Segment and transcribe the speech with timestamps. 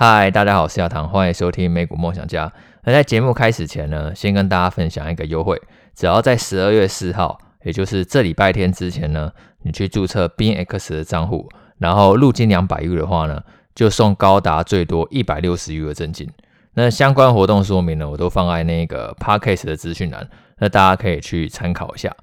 [0.00, 2.52] 嗨，大家好，我是小唐，欢迎收听美股梦想家。
[2.84, 5.60] 那在节目开始前呢，先跟大家分享一个优惠，
[5.92, 9.32] 只要在十二月四号，也就是这礼拜天之前呢，
[9.62, 11.48] 你去注册 B X 的账户，
[11.78, 13.42] 然后入金两百亿的话呢，
[13.74, 16.30] 就送高达最多一百六十亿的赠金。
[16.74, 20.28] 那相关活动说明呢，我都放在那个 Podcast 的资讯栏，
[20.58, 22.14] 那大家可以去参考一下。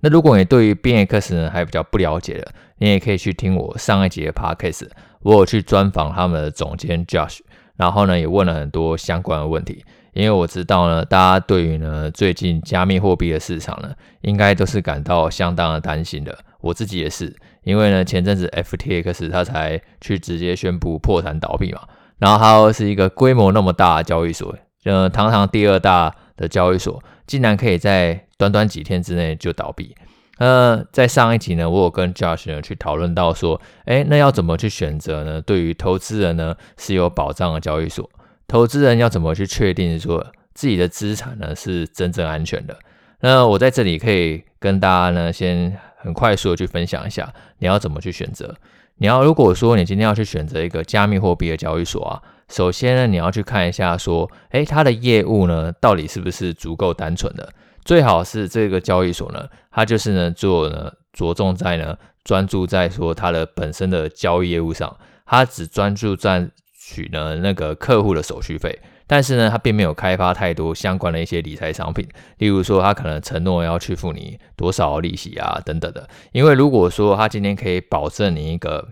[0.00, 4.88] 那如果你对于 bin x 呢还比较不了解的，你也可以去听我上一集的 Podcast。
[5.20, 7.40] 我有去专访他们的总监 Josh，
[7.76, 16.38] 然后呢也问了很多相关的问题，因为我知道呢，大家对于呢最近加密货币的市场呢，应该都是感到相当的担心的。
[16.60, 17.34] 我自己也是，
[17.64, 21.80] 因为呢前阵子 FTX 它才去直接宣布破产倒闭嘛，
[22.18, 29.94] 然后它又是一个规模那么大的交易所，呃，堂堂第二大的交易所，竟然可以在短短几天之内就倒闭。
[30.38, 35.42] 呃，在上一集呢，我有跟 Josh 呢去讨论到说，诶，那要怎么去选择呢？
[35.42, 38.08] 对于投资人呢是有保障的交易所，
[38.46, 40.24] 投资人要怎么去确定说
[40.54, 42.78] 自己的资产呢是真正安全的？
[43.20, 48.54] 那我在这里可以跟大家呢先很快速的去分享一下，你要怎么去选择。
[48.98, 57.52] 你要如果说你今天要去选择一个加密货币的交易所啊，首先呢你要去看一下说，诶，它的业务呢到底是不是足够单纯的？
[57.84, 72.06] 最好是这个交易所呢，它就是呢做呢着重在呢专注在说它的本身的交易业务上，它只专注赚取呢那个客户的手续费，但是呢它并没有开发太多相关的一些理财商品，
[72.38, 78.88] 例如说它可能承诺要去付你多少利息啊等等的，因为如果说它今天可以保证你一个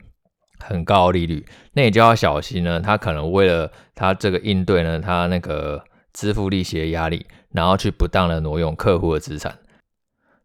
[0.61, 7.27] 很高利率，那你就要小心呢，他可能为了他这个应对呢他那个支付利息的压力。
[7.53, 9.59] 然后去不当的挪用客户的资产。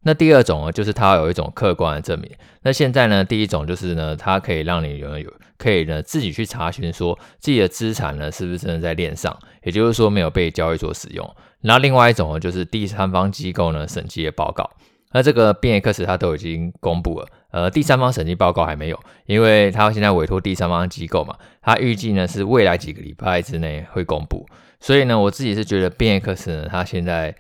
[0.03, 2.31] 那第二种呢，就是它有一种客观的证明。
[2.61, 11.35] 那现在呢，第一种就是呢，它可以让你拥有可以呢自己去查询说自己的资产呢是不是真的在链上，也就是说没有被交易所使用。
[11.63, 14.69] 那另外一种呢，就是第三方机构呢审计的报告。
[15.13, 24.45] 那这个 B X 它都已经公布了，呃，第三方审计报告还没有，因为它现在委托第三方机构嘛，它预计呢是未来几个礼拜之内会公布。
[24.79, 27.35] 所以呢，我自己是觉得 B X 呢，它现在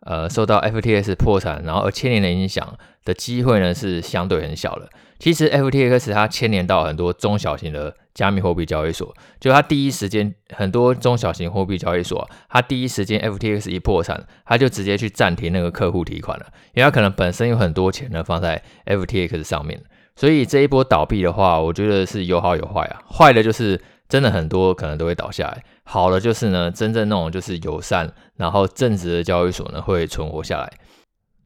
[0.00, 4.88] 呃受到 FTX 破产，然后而牵连的影响的机会呢是相对很小的。
[5.18, 19.78] 其实 FTX 它牵连到很多中小型的加密货币交易所，就它第一时间很多中小型货币交易所，它第一时间 FTX 一破产，它就直接去暂停那个客户提款了，因为它可能本身有很多钱呢放在 FTX 上面。
[20.16, 23.02] 所以这一波倒闭的话，我觉得是有好有坏啊。
[23.06, 23.78] 坏的就是
[24.08, 25.62] 真的很多可能都会倒下来。
[25.84, 30.72] 好的就是呢，真正那种就是友善，然后正直的交易所呢会存活下来。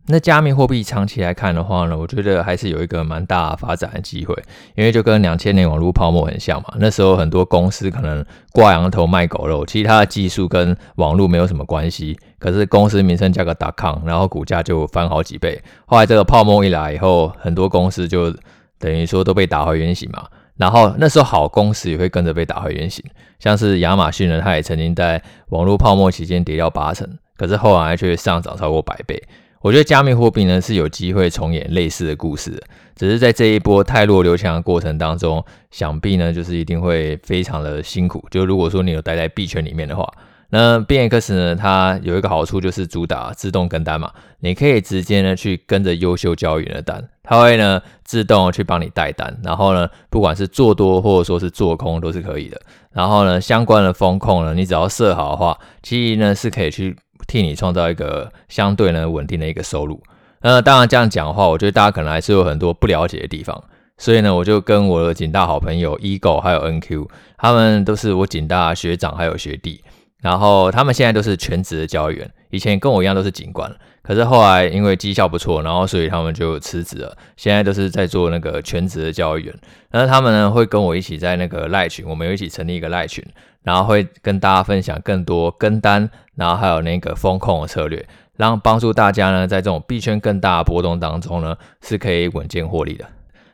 [0.07, 4.35] 那加密货币长期来看的话呢，我觉得还是有一个蛮大发展的机会，
[4.75, 6.75] 因为就跟两千年网络泡沫很像嘛。
[6.79, 15.63] 那时候很多公司可能挂羊头卖狗肉，其实它的技术跟网络没有什么关系，可是公司名称加个 .com，然后股价就翻好几倍。
[15.87, 18.35] 后来这个泡沫一来以后，很多公司就
[18.81, 20.27] 等于说都被打回原形嘛。
[20.57, 23.05] 然后那时候好公司也会跟着被打回原形，
[23.39, 29.23] 像是亚马逊呢，它也曾经在网络泡沫期间跌掉八成，可是后来却上涨超过百倍。
[29.61, 32.63] 我觉得加密货币呢是有机会重演类似的故事，
[32.97, 38.25] 只是在这一波汰弱留强的过程当中，想必呢就是一定会非常的辛苦。
[38.31, 40.11] 就如果说你有待在币圈里面的话。
[40.53, 44.11] 那 BNX 呢，它有一个好处就是主打自动跟单嘛，
[44.41, 52.61] 你可以直接呢去跟着优秀交易员的单，它会呢自动去帮你带单，然后呢不管是做多或者说是做空都是可以的。
[52.91, 60.03] 然后呢相关的风控呢，你只要设好的话，其实呢是可以去替你创造一个相对呢稳定的一个收入。
[60.43, 63.63] 那当然这样讲的话，我觉得大家可能还是有很多不了解的地方，
[63.99, 69.83] 所以呢我就跟我的警大好朋友 Ego 还有 NQ，他们都是我警大学长还有学弟。
[70.23, 79.55] 然后他们现在都是全职的交易员，以前跟我一样都是警官，可是后来因为绩效不错，然后所以他们就辞职了，现在都是在做那个全职的交易员。
[79.91, 83.25] 然后他们呢会跟我一起在那个赖群，我们有一起成立一个赖群，
[83.63, 88.07] 然后会跟大家分享更多跟单，然后还有那个风控的策略，
[88.37, 93.05] 然后帮助大家呢在这种币圈更大的波动当中呢是可以稳健获利的。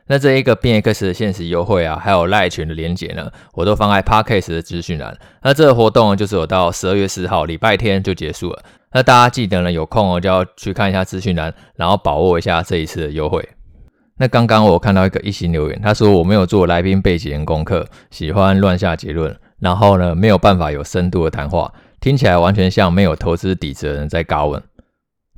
[0.09, 5.17] 那这一个 b x 的限时优惠啊，还有赖群的连结呢，我都放在 Podcast 的资讯栏。
[5.43, 8.63] 那这个活动，就是有到十二月四号礼拜天就结束了。
[8.93, 13.45] 那大家记得呢，有空哦就要去看一下资讯栏，然后把握一下这一次的优惠。
[14.15, 24.61] 那刚刚我看到一个一行留言，他说我没有做来宾背景功课，喜欢乱下结论，然后呢没有办法有深度的谈话，听起来完全像没有投资底子的人在尬问。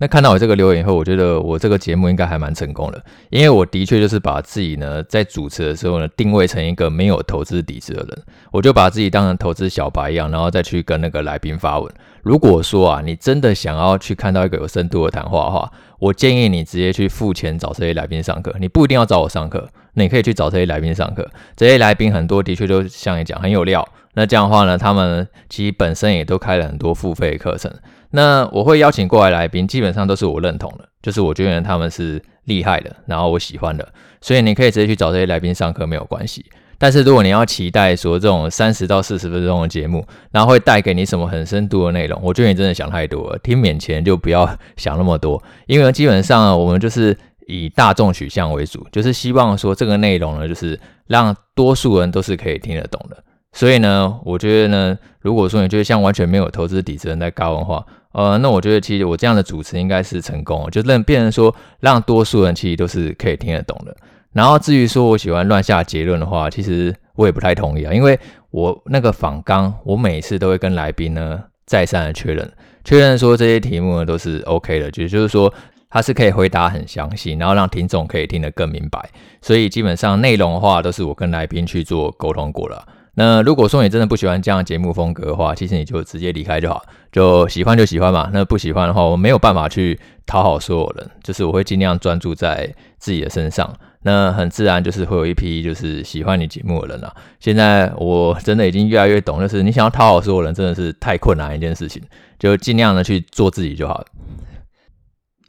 [0.02, 11.94] 那看到我这个留言以后，我觉得我这个节目应该还蛮成功的，因为我的确就是把自己呢在主持的时候呢定位成一个没有投资底子的人，我就把自己当成投资小白一样，然后再去跟那个来宾发问。
[12.24, 15.70] 如果说啊，你真的想要去看到一个有深度的谈话的话，
[16.00, 21.30] 我建议你直接去付钱找这些来宾上课，你不一定要找我上课，那你可以去找这些来宾上课。
[21.58, 23.86] 这些来宾很多的确都像你讲很有料，
[24.20, 27.74] 那这样的话呢，他们其实本身也都开了很多付费课程。
[28.12, 33.88] 那我会邀请过来来宾，基本上都是我认同的，就是我觉得他们是厉害的，然后我喜欢的，
[34.20, 36.46] 所以你可以直接去找这些来宾上课没有关系。
[36.78, 43.40] 但是如果你要期待说这种三十到四十分钟的节目，然后会带给你什么很深度的内容，我觉得你真的想太多了。
[43.40, 47.18] 听免钱就不要 想那么多，因为基本上我们就是
[47.48, 50.78] 以大众取向为主，就是希望说这个内容呢，就是
[51.08, 53.24] 让多数人都是可以听得懂的。
[53.52, 63.96] 所以呢，我觉得呢，如果说你觉得像完全没有投资底子人在高的话，呃，那我觉得其实我这样的主持应该是成功，就让变成说让多数人其实都是可以听得懂的。
[64.32, 68.18] 然后至于说我喜欢乱下结论的话，其实我也不太同意啊，因为
[68.52, 72.52] 我那个访纲，我每次都会跟来宾呢再三的确认，
[72.84, 75.52] 确认说这些题目呢都是 OK 的，也就是说
[75.90, 79.10] 他是可以回答很详细，然后让听众可以听得更明白。
[79.42, 82.88] 所以基本上内容的话都是我跟来宾去做沟通过了。
[83.20, 86.82] 那如果说你真的不喜欢这样节目风格的话，其实你就直接离开就好，
[87.12, 88.30] 就喜欢就喜欢嘛。
[88.32, 93.70] 那不喜欢的话，我没有办法去讨好所有人，就是我会尽量专注在自己的身上。
[94.04, 97.14] 那很自然就是会有一批就是喜欢你节目的人啦。
[97.42, 102.02] 现在我真的已经越来越懂，就是你想要讨好所有人，真的是太困难一件事情，
[102.40, 104.06] 就尽量的去做自己就好了。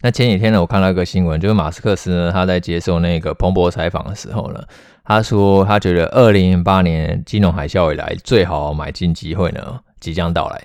[0.02, 4.62] 那前几天呢，我看到一个新闻，就是马斯克斯呢，他在接受那个彭博采访的时候呢，
[5.04, 10.62] 他说他觉得二零零八年金融海啸以来最好买进机会呢即将到来，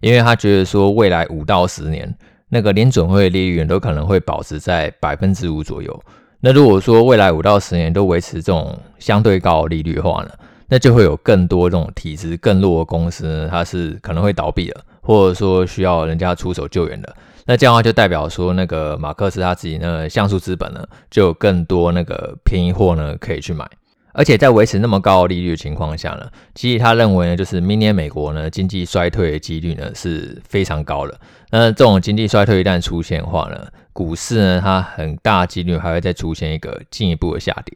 [0.00, 2.12] 因为他觉得说未来五到十年
[2.48, 6.02] 那个联准会利率都可能会保持在百分之五左右。
[6.40, 10.30] 那如果说未来五到十年都维持这种相对高的利率的话呢，
[10.66, 17.14] 那就会有更多这种体质更弱的公司呢，它是可能会倒闭了，或者说需要人家出手救援的。
[17.48, 23.66] 那这样的话就代表说，那个马克思他自己呢，像素资本呢，就有更多那个便宜货呢可以去买。
[24.12, 31.18] 而且在维持那么高的利率的情况下呢，其实他认为呢，就是明年美国呢经济衰退的几率呢是非常高的。
[31.50, 37.74] 那这种经济衰退一旦出现的话呢，股市呢它很大几率还会再出现一个进一步的下跌。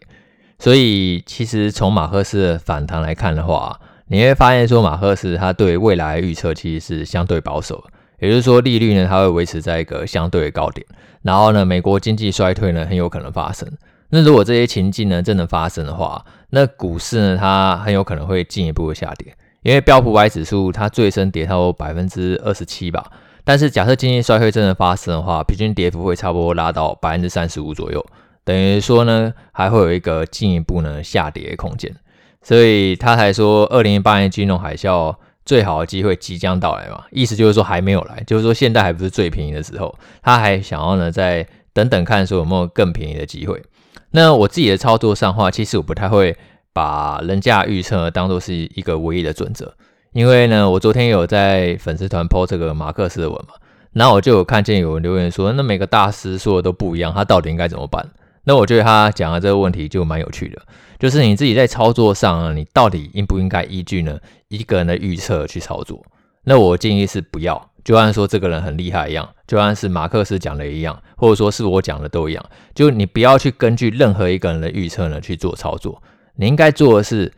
[0.58, 7.82] 所以其实从马克思的反弹来看的话，你会发现说马克思他对未来预测其实是相对保守，
[8.22, 10.86] 也就是说利率呢它会维持在一个相对的高点，
[11.22, 13.68] 然后呢美国经济衰退呢很有可能发生。
[14.10, 23.04] 那如果这些情境呢真的发生的话，那股市呢它很有可能会进一步的下跌，因为标普五百指数它最深跌到百分之二十七吧。
[23.42, 28.06] 但是假设经济衰退真的发生的话，平均跌幅会差不多拉到百分之三十五左右，
[28.44, 31.92] 等于说呢还会有一个进一步呢下跌的空间。
[32.40, 43.62] 所以他才说二零一八年金融海啸最好的机会即将到来嘛，意思就是说还没有来，就是说现在还不是最便宜的时候，他还想要呢再等等看说有没有更便宜的机会。
[44.10, 46.36] 那我自己的操作上话，其实我不太会
[46.72, 49.72] 把人家预测当做是一个唯一的准则，
[50.12, 53.54] 因为呢，我昨天有在粉丝团 po 这个马克思的文嘛，
[53.92, 58.06] 然后我就有看见有人留言说，那每个大师说的都不一样，他到底应该怎么办？
[58.44, 60.60] 那我觉得他讲的这个问题就蛮有趣的，
[61.02, 64.16] 就是你自己在操作上啊，你到底应不应该依据呢
[64.46, 66.00] 一个人的预测去操作？
[66.44, 67.70] 那我建议是不要。
[67.82, 76.00] 就按说这个人很厉害一样，就按是马克思讲的一样，或者说是我讲的都一样，就你不要去根据任何一个人的预测呢去做操作。
[76.36, 77.32] 你应该做的是，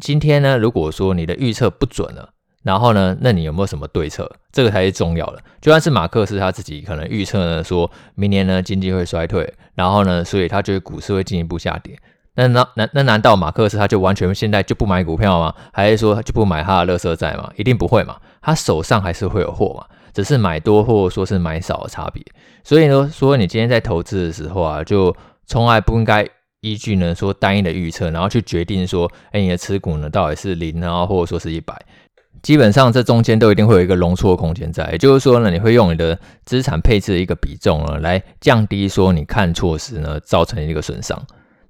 [0.00, 2.30] 今天呢，如果说你的预测不准了，
[2.62, 4.32] 然后呢，那你有没有什么对策？
[4.50, 5.42] 这个才是重要的。
[5.60, 11.98] 就按是马克思他自己可能预测呢，说明年呢经济会衰退，然后呢，所以他觉得股市会进一步下跌。
[12.34, 15.54] 那那那那难道马克思他就完全现在就不买股票吗？
[15.72, 17.50] 还是说就不买他的垃圾债吗？
[17.56, 19.84] 一定不会嘛，他手上还是会有货嘛，
[20.14, 22.24] 只是买多或者说是买少的差别。
[22.62, 25.14] 所以呢，说你今天在投资的时候啊，就
[25.46, 26.26] 从来不应该
[26.60, 31.74] 依据呢说单一的预测，然后去决定说，哎，你的持股呢到底是零啊，或者说是一百，
[32.42, 34.88] 基本上这中间都一定会有一个容错空间在。
[34.92, 41.20] 也就是说呢，你会用你的资产配置的一个比重呢，来降低说你看错时呢造成一个损伤。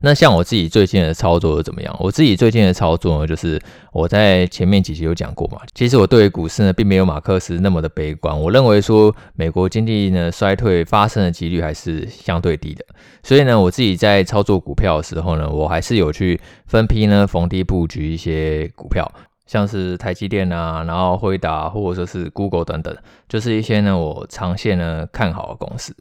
[0.03, 1.95] 那像我自己最近的操作是怎么样？
[2.01, 3.61] 我自己最近的操作呢，就是
[3.93, 5.59] 我在前面几集有讲过嘛。
[5.75, 8.39] 其实我对股市呢，并没有马克思那么的悲观。
[8.41, 12.85] 我认为说，美国经济呢衰退发生的几率还是相对低的。
[13.23, 19.07] 所以呢，我自己在操作股票的时候呢，我还是有去分批呢逢低布局一些股票。
[19.47, 22.97] 像是台积电啊，然后辉达或者说是 Google 等等，
[23.29, 25.93] 就是一些呢我长线呢看好的公司。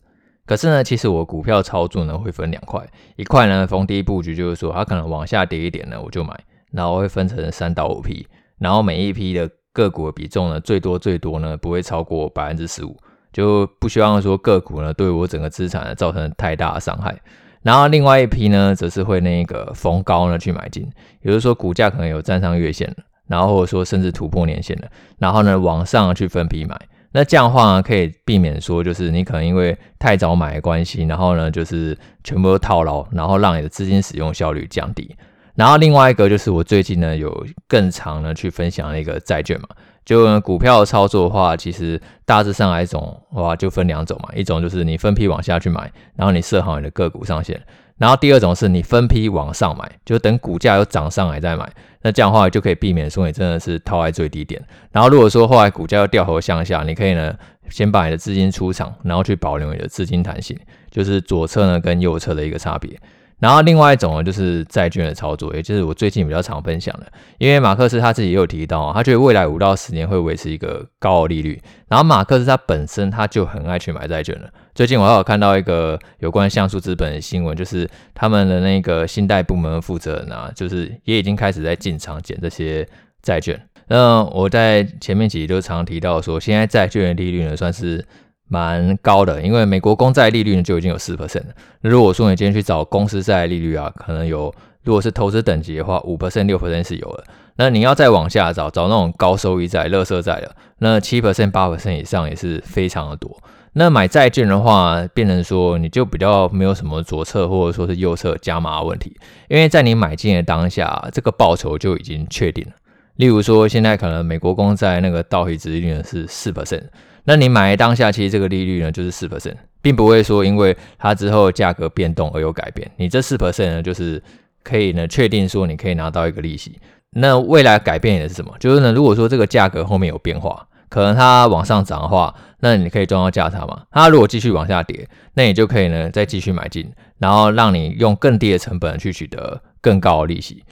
[0.50, 2.84] 可是呢，其实我股票操作呢会分两块，
[3.18, 6.34] 一块呢逢低布局，就是说它可能往下跌一点呢我就买，
[6.72, 8.26] 然后会分成三到五批，
[8.58, 12.98] 然后每一批的个股的比重呢最多最多呢不会超过百分之十五，
[13.32, 17.16] 就不希望说个股呢对我整个资产呢造成太大的伤害。
[17.62, 20.84] 然后另外一批呢则是会那个逢高呢去买进，
[21.22, 22.96] 也就是说股价可能有站上月线了，
[23.28, 24.90] 然后或者说甚至突破年线了，
[25.20, 26.76] 然后呢往上去分批买。
[27.12, 35.16] 那这样的话，可以避免说，就是你可能因为太早买的关系，然后呢，就是全部都套牢，然后让你的资金使用效率降低。
[35.56, 39.68] 然后另外一个就是我最近呢有更长呢去分享的一个债券嘛，
[40.06, 43.02] 就股票的操作的话，其实大致上来讲，
[43.32, 47.60] 哇，就分两种嘛，一种就是你分批往下去买，然后你设好你的个股上限。
[48.00, 51.72] 然后第二种是你分批往上买，就等股价又涨上来再买。
[52.02, 54.60] 那这样的话就可以避免说你真的是套在最低点。
[54.92, 57.36] 然后如果说后来股价又掉头向下，你可以呢
[57.70, 60.58] 先把你的资金出场，然后去保留你的资金弹性，
[60.90, 62.98] 就是左侧呢跟右侧的一个差别。
[63.40, 67.08] 然后另外一种呢，就是债券的操作，也就是我最近比较常分享的。
[67.38, 71.62] 因为马克思他自己也有提到，他觉得未来五到十年会维持一个高利率。
[71.88, 74.50] 然后马克思他本身他就很爱去买债券了。
[74.76, 82.86] 最近我还有看到一个有关像素资本的新闻，就是他们的那个信贷部门负责人啊，就是也已经开始在进场捡这些
[83.22, 83.58] 债券。
[83.88, 88.06] 那我在前面几集都常提到说，现在债券的利率呢算是。
[88.50, 91.54] 蛮高的，因为美国公债利率呢就已经有四 percent 了。
[91.82, 94.54] 那如果说你今天去找公司债利率啊，可能有，
[94.84, 97.24] 如果是投资等级的话，五 percent、六 percent 是有的。
[97.56, 103.38] 那你要再往下找，找那种高收益债、垃圾债的，那七 percent、八 percent 以上也是非常的多。
[103.74, 109.16] 那买债券的话，变成说你就比较没有什么左侧或者说是右侧加码问题，
[109.48, 112.72] 因为在你买进的当下，这个报酬就已经确定了。
[113.18, 116.84] 例如说，现在可能美国公债那个到期值利率呢是四 percent。
[117.26, 122.90] 那你买当下，其实这个利率呢就是四 percent，并不会说因为它之后价格变动而有改变。
[122.98, 124.22] 你这四 percent 呢，就是
[124.64, 126.80] 可以呢确定说你可以拿到一个利息。
[127.12, 128.54] 那未来改变的是什么？
[128.60, 133.84] 就是呢，如果说这个价格后面有变化，可能它往上涨的话，那你可以赚到价差嘛。
[133.92, 140.64] 它如果继续往下跌，那你就可以呢再继续买进，然后让你用更低的成本去取得更高的利息。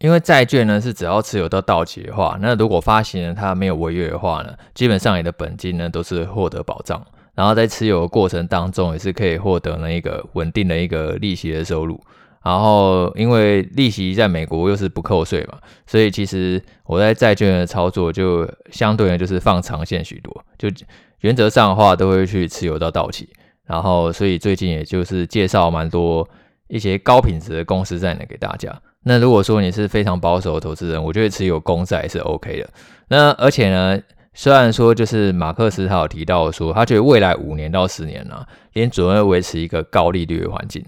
[0.00, 12.00] 因为债券呢是只要持有到到期的话，那如果发行人他没有违约的话呢，基本上你的本金呢都是获得保障，然后在持有的过程当中也是可以获得那一个稳定的一个利息的收入。
[12.44, 20.68] 然后因为利息在美国又是不扣税嘛，所以其实我在债券的操作就相对呢就是放长线许多，就
[21.20, 23.28] 原则上的话都会去持有到到期。
[23.66, 26.26] 然后所以最近也就是介绍蛮多
[26.68, 28.80] 一些高品质的公司在呢给大家。
[29.08, 32.68] 那如果说你是非常保守的投资人，我觉得持有公债是 OK 的。
[33.08, 33.98] 那而且呢，
[34.34, 40.84] 虽然说就是马克思他有提到说，他觉得未来五年到十年呢、连，准会维持一个高利率的环境，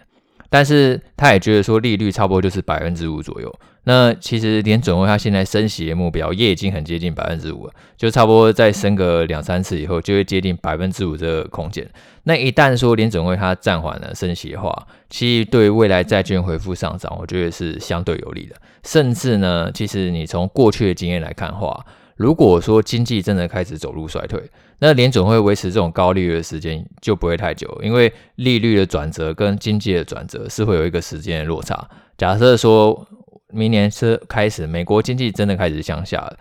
[0.51, 3.51] 但是他也觉得说利率差不多就是百分之五左右。
[3.85, 11.89] 那其实联准会他现在升息的目标也已经很接近百分之五了，就差不多再升个两三次以后，就会接近百分之五这个空间。
[12.25, 18.55] 那一旦说联准会它暂缓了升息的话，其实对未来债券恢复上涨，我觉得是相对有利的。
[18.85, 21.83] 甚至呢，其实你从过去的经验来看的话，
[22.17, 24.43] 如果说经济真的开始走入衰退，
[24.81, 31.89] 那联准会维持这种高利率的时间就不会太久，因为利率的转折跟经济的转折是会有一个时间的落差。
[32.19, 33.09] 假设说。
[33.53, 36.37] 明年是开始，美国经济真的开始向下了，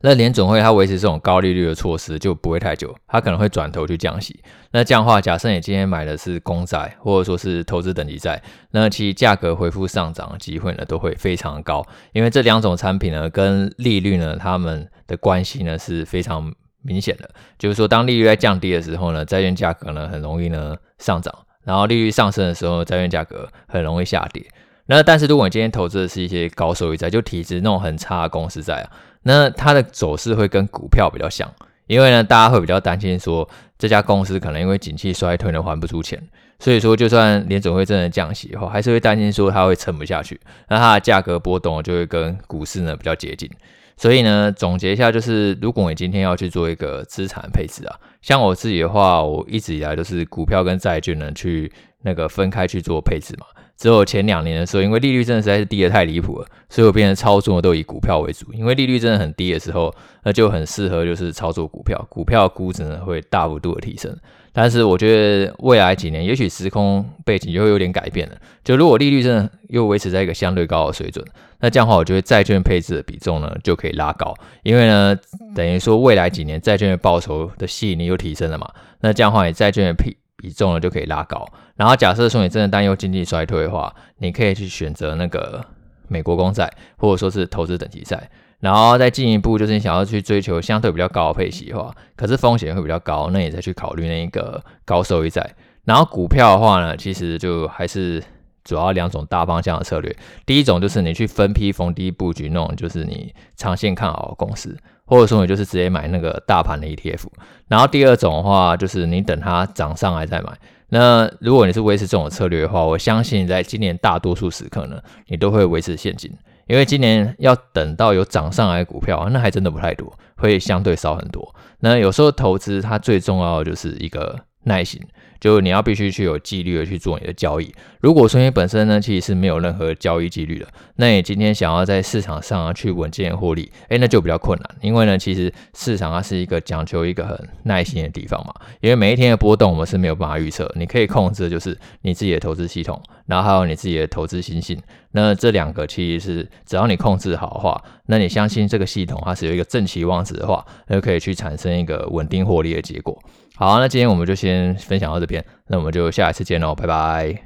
[0.00, 4.42] 那联准会它维持这种高利率的措施就不会太久，它可能会转头去降息。
[4.72, 21.34] 那这样的话，假设你今天买的是公债或者说是投资等级债，那其实价格恢复上涨的机会呢都会非常高，因为这两种产品呢跟利率呢它们的关系呢是非常明显的，就是说当利率在降低的时候呢，债券价格呢很容易呢上涨，
[21.64, 24.46] 然后利率上升的时候，债券价格很容易下跌。
[24.86, 28.90] 那但是如果你今天投资的是一些高收益债，就体质那种很差的公司债啊，
[29.22, 31.52] 那它的走势会跟股票比较像，
[31.86, 36.22] 因为呢大家会比较担心说这家公司可能因为景气衰退呢还不出钱，
[36.60, 43.50] 所以说就算联总会真的降息以后，还是会担心说它会撑不下去，那它的价格波动就会跟股市呢比较接近。
[43.96, 53.46] 所以呢总结一下就是，如果你今天要去做一个资产配置啊，像我自己的话，我一直以来都是股票跟债券呢去那个分开去做配置嘛。
[53.76, 58.46] 只有前两年的时候，因为利率真的实在是低得太离谱了，所以我变成操作都以股票为主。
[58.52, 64.16] 因为利率真的很低的时候，那就很适合就是操作股票，股票估值呢会大幅度的提升。
[64.52, 68.36] 但是我觉得未来几年，也许时空背景就会有点改变了。
[68.64, 71.22] 就如果利率真的又维持在一个相对高的水准，
[71.60, 75.14] 那这样的话，我觉得债券配置的比重呢就可以拉高，因为呢
[75.54, 78.66] 等于说未来几年债券的报酬的吸引力又提升了嘛。
[79.00, 81.46] 那这样的话，你债券的比比重呢就可以拉高。
[81.76, 85.64] 然后假设说你真的担忧经济衰退的话，你可以去选择那个
[86.08, 88.30] 美国公债，或者说是投资等级债。
[88.58, 95.54] 然后再进一步，就是你想要去追求相对比较高的配息的话，可是风险会比较高，那你再去考虑那一个高收益债。
[95.84, 98.22] 然后股票的话呢，其实就还是
[98.64, 100.16] 主要两种大方向的策略。
[100.46, 104.74] 第一种就是你去分批逢低布局那种，就是你长线看好的公司，
[105.06, 107.24] 或者说你就是直接买那个大盘的 ETF。
[107.68, 110.52] 然后第二种的话，就是你等它涨上来再买。
[110.88, 116.30] 那如果你是维持这种策略的话，我相信在今年大多数时刻呢，你都会维持现金。
[116.68, 121.54] 因为今年要等到有涨上来的股票，那还真的不太多，会相对少很多。
[121.78, 124.36] 那有时候投资它最重要的就是一个
[124.66, 125.00] 耐心。
[125.38, 127.70] 就是你要必须去有纪律的去做你的交易。
[128.00, 134.76] 如果说你本身呢，其实是没有任何交易纪律的，那你今天想要在市场上去稳健获利，诶，那就比较困难。
[134.80, 138.54] 因为呢，其实市场它是一个讲究一个很耐心的地方嘛。
[138.80, 144.80] 因为每一天的波动我们是没有办法预测，你可以控制的就是你自己的投资系统，然后还有你自己的投资心性。
[145.12, 153.22] 那这两个其实是只要你控制好的话，那你相信这个系统它是有一个正期望值的话，那就可以去产生一个稳定获利的结果。
[153.58, 157.45] 好，那今天我们就先分享到这边，那我们就下一次见喽，拜拜。